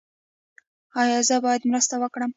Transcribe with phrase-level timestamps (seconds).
[1.01, 2.29] ایا زه باید مرسته وکړم؟